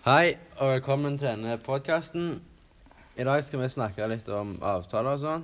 Hei, 0.00 0.38
og 0.56 0.70
velkommen 0.70 1.18
til 1.20 1.28
denne 1.28 1.58
podkasten. 1.60 2.38
I 3.20 3.24
dag 3.28 3.42
skal 3.44 3.60
vi 3.60 3.66
snakke 3.68 4.06
litt 4.08 4.28
om 4.32 4.54
avtaler 4.64 5.18
og 5.18 5.20
sånn. 5.20 5.42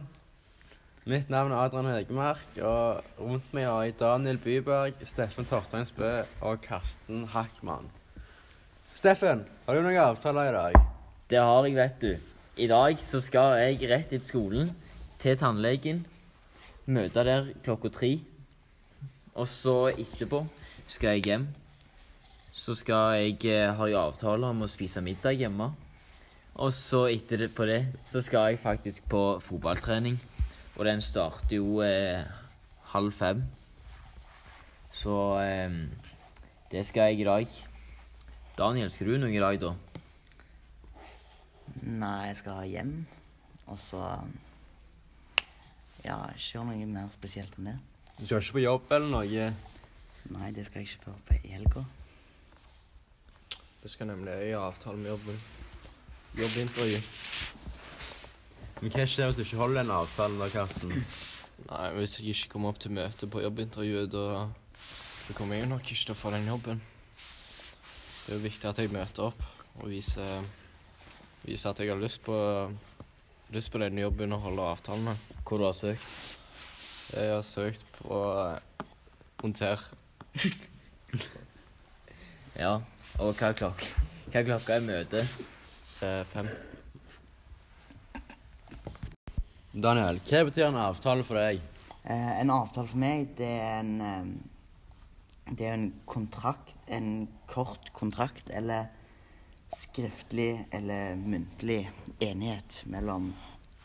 Mitt 1.05 1.29
navn 1.29 1.53
er 1.53 1.67
Adrian 1.67 1.91
Hegemark, 1.93 2.57
og 2.65 3.21
rundt 3.21 3.51
meg 3.53 3.67
har 3.69 3.83
jeg 3.85 3.99
Daniel 4.01 4.41
Byberg, 4.41 5.03
Steffen 5.05 5.45
Torsteinsbø 5.51 6.09
og 6.41 6.65
Karsten 6.65 7.27
Hackmann. 7.35 7.91
Steffen, 8.97 9.45
har 9.67 9.77
du 9.77 9.83
noen 9.85 10.01
avtaler 10.07 10.49
i 10.49 10.57
dag? 10.57 10.81
Det 11.29 11.45
har 11.45 11.69
jeg, 11.69 11.77
vet 11.77 12.01
du. 12.07 12.33
I 12.57 12.71
dag 12.73 13.05
så 13.05 13.21
skal 13.21 13.59
jeg 13.61 13.93
rett 13.93 14.09
etter 14.17 14.25
skolen 14.25 14.73
til 15.21 15.37
tannlegen. 15.37 16.01
Møte 16.89 17.29
der 17.29 17.53
klokka 17.61 17.93
tre. 18.01 18.15
Og 19.37 19.53
så 19.53 19.93
etterpå 19.93 20.47
skal 20.89 21.19
jeg 21.19 21.29
hjem. 21.29 21.49
Så 22.57 22.75
skal 22.75 23.19
jeg, 23.21 23.37
ha 23.45 23.75
har 23.77 23.91
jeg 23.91 24.01
avtale 24.01 24.49
om 24.49 24.65
å 24.65 24.71
spise 24.71 25.03
middag 25.05 25.37
hjemme. 25.37 25.69
Og 26.57 26.73
så 26.73 27.03
etter 27.13 27.45
det, 27.45 27.51
på 27.53 27.67
det 27.69 27.83
så 28.09 28.23
skal 28.25 28.55
jeg 28.55 28.63
faktisk 28.63 29.05
på 29.13 29.23
fotballtrening. 29.45 30.17
Og 30.77 30.87
den 30.89 31.03
starter 31.05 31.59
jo 31.59 31.83
eh, 31.85 32.25
halv 32.95 33.13
fem. 33.13 33.43
Så 34.97 35.17
eh, 35.43 35.77
det 36.73 36.87
skal 36.89 37.13
jeg 37.13 37.21
i 37.21 37.29
dag. 37.29 37.59
Daniel, 38.57 38.91
skal 38.91 39.13
du 39.13 39.19
noe 39.21 39.37
i 39.37 39.43
dag, 39.43 39.61
da? 39.61 39.75
Nei, 41.85 42.31
jeg 42.31 42.41
skal 42.41 42.65
hjem. 42.73 42.97
Og 43.67 43.79
så 43.83 44.01
Ja, 46.07 46.23
ikke 46.33 46.55
gjøre 46.55 46.71
noe 46.71 46.89
mer 46.89 47.13
spesielt 47.13 47.57
enn 47.59 47.73
det. 47.73 47.77
Du 48.17 48.25
skal 48.25 48.41
ikke 48.41 48.57
på 48.57 48.65
jobb 48.65 48.93
eller 48.97 49.13
noe? 49.13 49.47
Nei, 50.33 50.51
det 50.57 50.65
skal 50.71 50.81
jeg 50.81 50.95
ikke 50.95 51.11
før 51.11 51.23
på 51.29 51.39
helga. 51.45 51.85
Det 53.87 53.93
skal 53.93 54.09
nemlig 54.11 54.33
jeg 54.35 54.57
ha 54.59 54.65
avtale 54.67 54.99
med 54.99 55.13
jobben. 55.13 55.37
Jobbintervju. 56.35 56.97
Men 58.81 58.91
hva 58.91 59.05
skjer 59.07 59.29
hvis 59.29 59.37
du 59.37 59.43
ikke 59.45 59.61
holder 59.61 59.85
en 59.85 59.93
avtale 59.95 60.41
da, 60.41 60.49
Karsten? 60.51 61.05
Nei, 61.69 61.85
hvis 61.95 62.17
jeg 62.19 62.33
ikke 62.33 62.51
kommer 62.57 62.75
opp 62.75 62.81
til 62.83 62.97
møte 62.99 63.29
på 63.31 63.45
jobbintervjuet, 63.45 64.11
da, 64.11 64.25
da 64.49 65.39
kommer 65.39 65.61
jeg 65.61 65.71
nok 65.71 65.87
ikke 65.87 66.01
til 66.03 66.17
å 66.17 66.19
få 66.19 66.35
den 66.35 66.51
jobben. 66.51 66.83
Det 67.15 68.35
er 68.35 68.41
jo 68.41 68.43
viktig 68.49 68.73
at 68.73 68.83
jeg 68.83 68.95
møter 68.97 69.29
opp 69.29 69.47
og 69.77 69.87
viser, 69.95 70.51
viser 71.47 71.71
at 71.71 71.87
jeg 71.87 71.95
har 71.95 72.03
lyst 72.03 72.25
på, 72.27 72.43
lyst 73.55 73.71
på 73.71 73.87
denne 73.87 74.03
jobben 74.03 74.35
og 74.35 74.49
holder 74.51 74.75
avtalene. 74.75 75.19
Hvor 75.47 75.63
du 75.63 75.71
har 75.71 75.79
søkt? 75.79 76.11
Jeg 77.15 77.37
har 77.37 77.47
søkt 77.55 77.87
på 78.03 78.25
eh, 78.35 78.87
monter. 79.45 79.91
Ja. 82.57 82.79
Og 83.21 83.35
hva 83.37 83.51
er 83.51 83.57
klokka? 83.59 83.87
Hva 84.31 84.41
er 84.41 84.47
klokka 84.49 84.77
i 84.79 84.85
møtet? 84.85 85.45
eh, 86.01 86.23
fem. 86.33 86.49
Daniel, 89.77 90.21
hva 90.25 90.45
betyr 90.49 90.71
en 90.71 90.79
avtale 90.81 91.25
for 91.25 91.37
deg? 91.37 91.61
Eh, 92.05 92.33
en 92.41 92.53
avtale 92.55 92.89
for 92.89 93.01
meg, 93.01 93.29
det 93.37 93.51
er 93.61 93.81
en 93.81 94.01
eh, 94.01 94.29
Det 95.47 95.63
er 95.67 95.75
en 95.77 95.93
kontrakt, 96.11 96.73
en 96.89 97.29
kort 97.47 97.93
kontrakt, 97.95 98.49
eller 98.51 98.89
skriftlig 99.77 100.67
eller 100.73 101.15
muntlig 101.15 101.85
enighet 102.19 102.81
mellom 102.87 103.29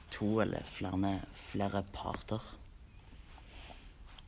to 0.09 0.39
eller 0.41 0.63
flere, 0.65 1.19
flere 1.51 1.83
parter. 1.93 2.41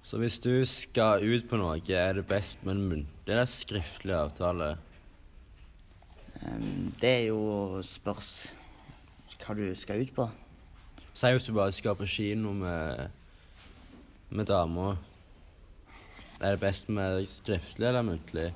Så 0.04 0.18
hvis 0.20 0.40
du 0.44 0.66
skal 0.68 1.24
ut 1.24 1.46
på 1.48 1.58
noe, 1.58 1.80
er 1.80 2.18
det 2.18 2.26
best 2.28 2.60
med 2.68 2.76
en 2.76 2.88
muntlig 2.90 3.32
eller 3.32 3.48
skriftlig 3.48 4.14
avtale? 4.18 4.74
Um, 6.44 6.92
det 7.00 7.10
er 7.10 7.26
jo 7.30 7.80
spørs 7.88 8.34
hva 9.40 9.56
du 9.56 9.64
skal 9.80 10.04
ut 10.04 10.12
på. 10.16 10.26
Si 11.16 11.32
hvis 11.32 11.48
du 11.48 11.54
bare 11.56 11.72
skal 11.76 11.96
på 11.96 12.08
kino 12.10 12.52
med, 12.58 13.08
med 14.30 14.46
dama. 14.52 14.98
Er 16.42 16.52
det 16.52 16.60
best 16.60 16.90
med 16.92 17.24
skriftlig 17.32 17.88
eller 17.88 18.04
muntlig? 18.04 18.50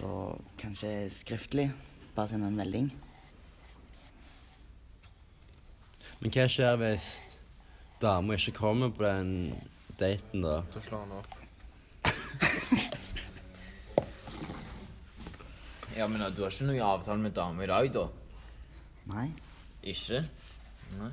Da 0.00 0.14
kanskje 0.58 1.10
skriftlig. 1.14 1.68
Bare 2.16 2.32
send 2.32 2.46
en 2.46 2.58
melding. 2.58 2.90
Men 6.18 6.34
hva 6.34 6.48
skjer 6.50 6.80
hvis 6.80 7.38
dama 8.02 8.34
ikke 8.34 8.56
kommer 8.58 8.90
på 8.90 9.06
den 9.06 9.54
daten, 10.00 10.42
da? 10.44 10.60
Da 10.74 10.80
slår 10.80 11.04
han 11.06 11.12
opp. 11.20 11.34
Ja, 15.96 16.08
men 16.10 16.18
du 16.34 16.40
har 16.42 16.50
ikke 16.50 16.66
noen 16.66 16.80
avtale 16.82 17.22
med 17.22 17.36
dame 17.36 17.62
i 17.62 17.68
dag, 17.70 17.86
da? 17.94 18.08
Nei. 19.12 19.28
Ikke? 19.86 20.24
Nei. 20.98 21.10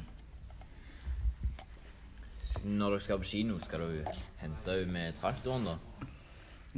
Så 2.49 2.63
Når 2.65 2.95
dere 2.95 3.03
skal 3.05 3.19
på 3.21 3.27
kino, 3.29 3.59
skal 3.61 3.83
du 3.85 3.99
hente 4.41 4.73
henne 4.73 4.91
med 4.95 5.19
traktoren, 5.19 5.67
da? 5.69 5.75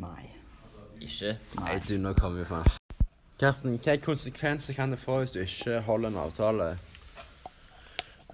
Nei. 0.03 0.25
Ikke? 0.99 1.37
Nei, 1.61 1.77
du, 1.87 1.95
nå 2.03 2.11
kommer 2.19 2.43
vi 2.43 2.49
faen. 2.51 2.67
Karsten, 3.39 3.77
hva 3.79 3.95
konsekvenser 4.03 4.75
kan 4.77 4.91
det 4.93 4.99
få 5.01 5.21
hvis 5.23 5.33
du 5.37 5.39
ikke 5.45 5.79
holder 5.87 6.11
en 6.11 6.19
avtale? 6.25 6.67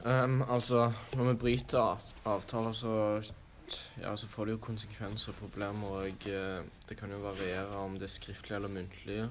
Um, 0.02 0.41
altså, 0.50 0.88
når 1.13 1.29
vi 1.31 1.38
bryter 1.46 1.79
av- 1.79 2.12
avtaler, 2.25 2.74
så, 2.74 2.94
ja, 4.02 4.16
så 4.18 4.28
får 4.28 4.46
det 4.46 4.56
jo 4.56 4.63
konsekvenser 4.63 5.34
og 5.34 5.40
problemer. 5.40 6.03
Og 6.03 6.28
eh, 6.28 6.66
det 6.90 6.97
kan 6.97 7.12
jo 7.12 7.22
variere 7.24 7.84
om 7.84 8.00
det 8.00 8.09
er 8.09 8.16
skriftlig 8.16 8.56
eller 8.56 8.74
muntlig. 8.74 9.22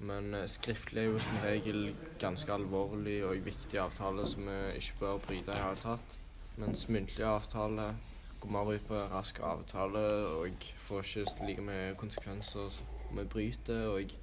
Men 0.00 0.34
eh, 0.34 0.48
skriftlig 0.50 1.02
er 1.02 1.10
jo 1.10 1.22
som 1.22 1.40
regel 1.44 1.92
ganske 2.20 2.52
alvorlig 2.52 3.20
og 3.26 3.44
viktig 3.44 3.80
avtale 3.80 4.26
som 4.28 4.46
vi 4.46 4.58
ikke 4.80 5.00
bør 5.00 5.24
bryte 5.26 5.54
i 5.54 5.62
hele 5.62 5.82
tatt. 5.82 6.18
Mens 6.58 6.88
muntlig 6.88 7.26
avtale 7.26 7.92
går 8.40 8.54
mer 8.54 8.72
ut 8.74 8.86
på 8.86 9.02
rask 9.12 9.40
avtale 9.42 10.04
og 10.38 10.64
får 10.86 11.04
ikke 11.04 11.46
like 11.46 11.66
mye 11.66 11.94
konsekvenser 11.98 12.70
som 12.70 13.18
vi 13.18 13.24
bryter. 13.24 13.86
Og 13.92 14.14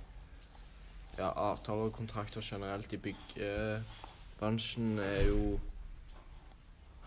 ja, 1.18 1.30
avtaler 1.30 1.90
og 1.90 1.94
kontrakter 1.94 2.42
generelt 2.44 2.94
i 2.94 2.98
byggebransjen 2.98 5.00
er 5.00 5.28
jo 5.28 5.60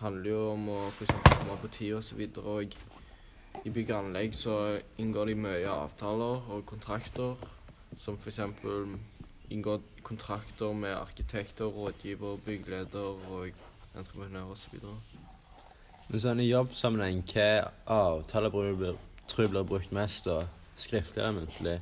handler 0.00 0.30
jo 0.30 0.42
om 0.52 0.68
å 0.68 0.78
eksempel 0.88 1.38
komme 1.40 1.56
på 1.62 1.70
tid 1.78 1.94
og 1.98 2.04
så 2.06 2.18
videre. 2.18 2.56
Og 2.60 3.66
i 3.66 3.70
bygg 3.74 3.90
og 3.90 3.98
anlegg 4.04 4.34
så 4.38 4.56
inngår 5.02 5.32
de 5.32 5.38
mye 5.44 5.70
avtaler 5.72 6.44
og 6.54 6.66
kontrakter. 6.66 7.34
Som 7.98 8.18
eksempel 8.26 8.94
inngår 9.50 9.80
kontrakter 10.06 10.72
med 10.76 10.94
arkitekter, 10.96 11.64
rådgiver, 11.72 12.36
byggeleder 12.46 13.24
og 13.32 13.50
entreprenør 13.96 14.52
osv. 14.54 14.78
Men 16.08 16.22
sånn 16.22 16.40
i 16.40 16.48
jobbsammenheng, 16.50 17.24
hva 17.32 17.48
avtaler 17.92 18.50
tror 18.52 18.70
du 18.70 18.76
blir- 18.80 19.00
tror 19.28 19.46
du 19.46 19.52
blir 19.56 19.64
brukt 19.68 19.92
mest 19.92 20.24
da? 20.24 20.46
Skriftlig 20.76 21.22
eller 21.24 21.40
muntlig? 21.40 21.80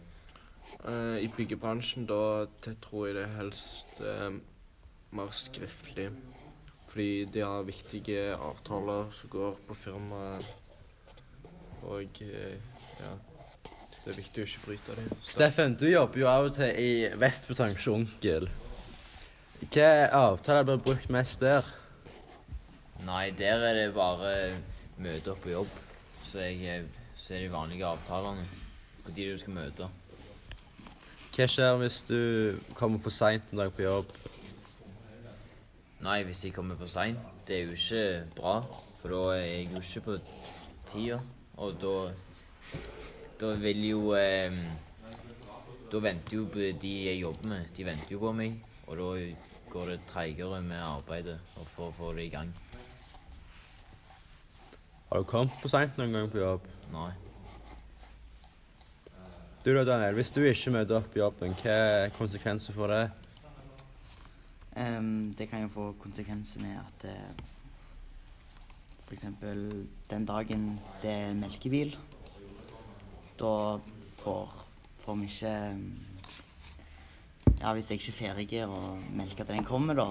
Uh, 0.86 1.18
I 1.20 1.28
byggebransjen 1.36 2.06
da 2.06 2.46
tror 2.82 3.06
jeg 3.06 3.14
det 3.16 3.22
er 3.26 3.36
helst 3.36 4.00
uh, 4.00 4.32
mer 5.12 5.30
skriftlig. 5.32 6.08
Fordi 6.96 7.24
de 7.28 7.40
har 7.44 7.62
viktige 7.62 8.20
avtaler 8.40 9.10
som 9.12 9.28
går 9.28 9.56
på 9.68 9.74
firmaet. 9.76 10.46
Og 11.82 12.20
eh, 12.24 12.54
ja, 13.00 13.10
det 13.98 14.14
er 14.14 14.16
viktig 14.16 14.40
å 14.40 14.46
ikke 14.48 14.62
bryte 14.62 14.94
dem. 14.96 15.10
Steffen, 15.28 15.74
du 15.76 15.84
jobber 15.90 16.22
jo 16.22 16.30
av 16.30 16.46
og 16.48 16.54
til 16.56 16.70
i 16.80 17.10
Vestbetong 17.20 17.74
hos 17.76 17.88
onkel. 17.92 18.48
Hva 19.74 19.90
avtaler 20.22 20.64
blir 20.70 20.80
brukt 20.86 21.12
mest 21.12 21.44
der? 21.44 21.68
Nei, 23.04 23.26
der 23.36 23.66
er 23.68 23.76
det 23.82 23.90
bare 23.92 24.32
møte 24.96 25.34
opp 25.34 25.44
på 25.44 25.52
jobb. 25.52 25.74
Så, 26.22 26.46
jeg, 26.48 26.86
så 27.12 27.36
er 27.36 27.44
de 27.44 27.52
vanlige 27.52 27.90
avtalene 27.90 28.48
på 29.04 29.12
de 29.12 29.28
du 29.34 29.44
skal 29.44 29.58
møte. 29.58 29.90
Hva 31.36 31.50
skjer 31.58 31.76
hvis 31.84 32.00
du 32.08 32.20
kommer 32.72 33.04
for 33.04 33.12
seint 33.12 33.52
en 33.52 33.60
dag 33.66 33.76
på 33.76 33.84
jobb? 33.84 34.16
Nei, 36.06 36.20
hvis 36.22 36.44
jeg 36.44 36.52
kommer 36.54 36.76
for 36.78 36.86
seint, 36.86 37.18
det 37.48 37.56
er 37.56 37.64
jo 37.66 37.72
ikke 37.74 38.02
bra. 38.36 38.60
For 39.00 39.10
da 39.10 39.22
er 39.34 39.40
jeg 39.42 39.64
jo 39.72 39.80
ikke 39.80 40.02
på 40.04 40.18
tida. 40.86 41.18
Og 41.56 41.74
da 41.82 41.94
Da 43.40 43.50
vil 43.56 43.82
jo 43.88 44.14
eh, 44.14 44.54
Da 45.90 45.98
venter 45.98 46.36
jo 46.36 46.44
de 46.54 46.92
jeg 47.06 47.20
jobber 47.20 47.48
med, 47.48 47.66
de 47.76 47.84
venter 47.84 48.12
jo 48.12 48.18
på 48.18 48.32
meg. 48.32 48.54
Og 48.86 48.96
da 48.96 49.34
går 49.70 49.90
det 49.90 50.00
treigere 50.06 50.62
med 50.62 50.78
arbeidet 50.78 51.40
og 51.56 51.66
for 51.74 51.88
å 51.88 51.96
få 51.98 52.12
det 52.14 52.28
i 52.28 52.30
gang. 52.30 52.54
Har 55.10 55.18
du 55.18 55.24
kommet 55.24 55.58
for 55.60 55.74
seint 55.74 55.98
noen 55.98 56.14
gang 56.14 56.30
på 56.30 56.38
jobb? 56.38 56.70
Nei. 56.94 57.10
Du 59.64 59.74
da, 59.74 59.82
Daniel, 59.82 60.14
hvis 60.14 60.30
du 60.30 60.44
ikke 60.44 60.70
møter 60.70 61.00
opp 61.00 61.10
på 61.10 61.18
jobben, 61.18 61.54
hva 61.58 61.78
er 61.82 62.14
konsekvenser 62.14 62.74
for 62.78 62.94
det? 62.94 63.08
Ehm, 64.76 65.34
det 65.38 65.48
kan 65.48 65.62
jo 65.64 65.68
få 65.72 65.84
konsekvenser 66.02 66.60
med 66.60 66.76
at 66.76 67.08
uh, 67.08 67.44
For 69.06 69.14
eksempel 69.14 69.86
den 70.10 70.26
dagen 70.26 70.80
det 71.02 71.10
er 71.10 71.36
melkebil, 71.38 71.92
da 73.38 73.78
får, 74.18 74.54
får 75.04 75.14
vi 75.20 75.28
ikke 75.30 75.52
ja, 77.60 77.72
hvis 77.72 77.90
jeg 77.90 78.00
ikke 78.00 78.12
er 78.12 78.18
ferdig 78.18 78.58
å 78.66 78.80
melke 79.16 79.44
til 79.44 79.54
den 79.54 79.68
kommer, 79.68 79.94
da, 79.96 80.08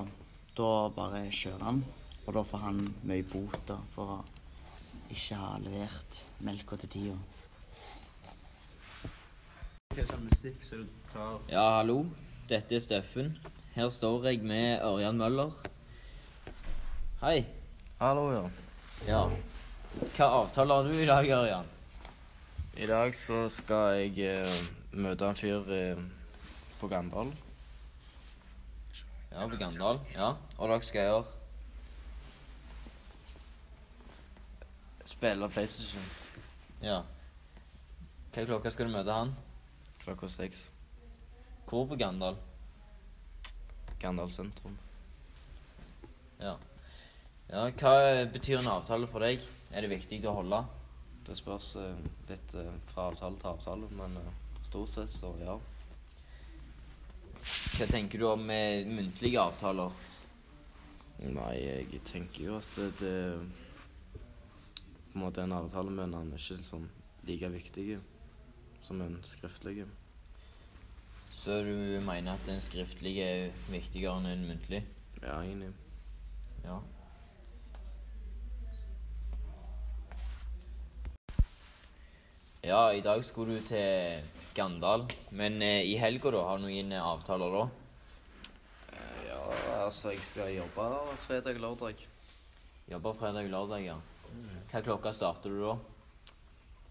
da 0.58 0.70
bare 0.96 1.26
kjører 1.30 1.66
han. 1.68 1.82
Og 2.26 2.34
da 2.38 2.44
får 2.48 2.64
han 2.64 2.80
mye 3.06 3.26
bot 3.30 3.60
da, 3.68 3.78
for 3.94 4.16
å 4.16 4.18
ikke 5.14 5.38
ha 5.38 5.52
levert 5.62 6.22
melka 6.48 6.80
til 6.82 6.94
tida. 6.96 7.18
Ja, 11.52 11.68
hallo. 11.78 12.00
Dette 12.50 12.80
er 12.80 12.82
Steffen. 12.82 13.36
Her 13.76 13.90
står 13.92 14.24
jeg 14.30 14.40
med 14.48 14.80
Ørjan 14.88 15.18
Møller. 15.20 15.52
Hei. 17.20 17.42
Hallo, 18.00 18.30
ja. 18.32 18.44
Ja. 19.08 19.24
Hva 20.16 20.28
avtale 20.38 20.78
har 20.78 20.88
du 20.88 20.94
i 20.96 21.08
dag, 21.10 21.28
Ørjan? 21.36 21.68
I 22.80 22.88
dag 22.88 23.16
så 23.20 23.42
skal 23.52 23.98
jeg 24.00 24.30
eh, 24.32 24.56
møte 24.96 25.28
en 25.28 25.36
fyr 25.36 25.68
eh, 25.76 26.00
på 26.80 26.88
Gandal. 26.92 27.34
Ja, 29.34 29.44
på 29.44 29.60
Gandal. 29.60 30.00
Ja. 30.16 30.32
Og 30.56 30.72
dere 30.72 30.88
skal 30.88 31.10
gjøre 31.10 31.26
Spille 35.06 35.52
PlayStation 35.52 36.08
Ja. 36.84 37.02
Hva 38.32 38.48
klokka 38.48 38.72
skal 38.72 38.88
du 38.88 38.96
møte 38.96 39.20
han? 39.20 39.36
klokka 40.06 40.28
seks. 40.32 40.70
Hvor 41.68 41.88
på 41.92 42.00
Gandal? 42.00 42.40
Gandal 44.02 44.30
sentrum. 44.30 44.78
Ja. 46.40 46.56
Ja, 47.50 47.68
Hva 47.78 47.94
betyr 48.34 48.60
en 48.60 48.72
avtale 48.72 49.08
for 49.10 49.24
deg? 49.24 49.44
Er 49.72 49.86
det 49.86 49.92
viktig 49.94 50.20
å 50.26 50.34
holde? 50.40 50.64
Det 51.26 51.36
spørs 51.38 51.76
eh, 51.82 52.02
litt 52.30 52.54
eh, 52.58 52.74
fra 52.92 53.10
avtale 53.12 53.38
til 53.42 53.52
avtale, 53.52 53.90
men 53.98 54.18
eh, 54.22 54.34
stort 54.68 54.92
sett 54.94 55.14
så 55.14 55.32
ja. 55.42 55.56
Hva 57.46 57.88
tenker 57.90 58.22
du 58.22 58.28
om 58.30 58.50
eh, 58.54 58.86
muntlige 58.90 59.42
avtaler? 59.42 59.94
Nei, 61.26 61.54
jeg 61.62 62.02
tenker 62.06 62.50
jo 62.50 62.58
at 62.60 62.78
det, 62.78 62.90
det 63.00 63.16
på 65.14 65.20
en 65.20 65.24
måte 65.24 65.46
en 65.46 65.56
avtale, 65.56 65.94
men 65.96 66.14
han 66.18 66.34
er 66.34 66.42
ikke 66.42 66.66
sånn 66.66 66.90
like 67.26 67.50
viktig 67.54 67.86
som 68.86 69.00
en 69.02 69.16
skriftlig. 69.26 69.86
Så 71.36 71.60
du 71.68 72.00
mener 72.06 72.34
at 72.34 72.46
den 72.48 72.62
skriftlige 72.64 73.26
er 73.28 73.50
viktigere 73.68 74.16
enn 74.22 74.30
en 74.32 74.46
muntlig? 74.48 74.80
Ja, 75.20 75.42
egentlig. 75.44 75.74
Ja. 76.64 76.78
Ja, 82.66 82.80
i 82.96 83.04
dag 83.06 83.22
skulle 83.28 83.60
du 83.60 83.68
til 83.68 84.24
Gandal. 84.56 85.06
Men 85.36 85.60
eh, 85.62 85.84
i 85.86 85.98
helga, 86.02 86.32
da? 86.34 86.42
Har 86.48 86.58
du 86.58 86.66
noen 86.66 86.96
eh, 86.96 87.04
avtaler 87.14 87.60
da? 87.60 87.66
Eh, 88.96 89.20
Ja, 89.28 89.44
altså, 89.84 90.16
jeg 90.16 90.24
skal 90.26 90.56
jobbe 90.56 90.88
fredag 91.28 91.60
lørdag. 91.62 92.00
Jobber 92.90 93.14
fredag 93.20 93.52
lørdag, 93.52 93.86
ja. 93.92 94.00
Hva 94.72 94.82
klokka 94.88 95.12
starter 95.14 95.52
du 95.52 95.62
da? 95.68 95.76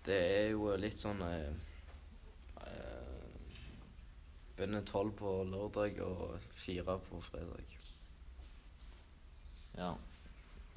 Det 0.05 0.21
er 0.21 0.51
jo 0.53 0.77
litt 0.79 1.01
sånn 1.01 1.25
eh, 1.27 1.74
Begynner 4.57 4.85
tolv 4.87 5.13
på 5.19 5.31
lørdag 5.51 6.01
og 6.03 6.37
fire 6.55 6.99
på 7.09 7.21
fredag. 7.21 7.79
Ja. 9.77 9.95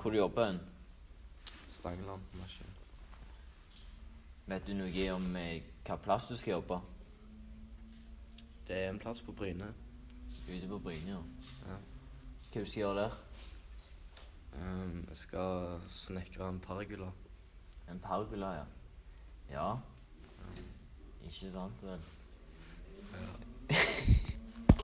Hvor 0.01 0.11
du 0.11 0.17
jobber 0.17 0.45
du? 0.45 0.59
Stangeland 1.69 2.21
maskin. 2.33 2.73
Vet 4.47 4.67
du 4.67 4.73
noe 4.73 5.09
om 5.13 5.35
eh, 5.35 5.63
hva 5.85 5.97
plass 6.01 6.29
du 6.31 6.37
skal 6.39 6.57
jobbe? 6.57 6.79
Det 8.67 8.77
er 8.77 8.89
en 8.89 8.99
plass 8.99 9.21
på 9.21 9.31
Bryne. 9.31 9.69
Ute 10.47 10.67
på 10.67 10.79
Bryne, 10.79 11.11
ja. 11.11 11.21
Ja. 11.67 11.77
Hva 12.51 12.63
du 12.63 12.65
skal 12.65 12.81
gjøre 12.81 13.01
der? 13.03 13.17
Um, 14.57 15.05
jeg 15.09 15.17
skal 15.17 15.81
snekre 15.89 16.49
en 16.49 16.59
pergola. 16.59 17.11
En 17.91 17.99
pergola, 17.99 18.53
ja. 18.57 18.65
Ja. 19.51 19.67
Ikke 21.27 21.51
sant, 21.51 21.83
vel? 21.83 22.07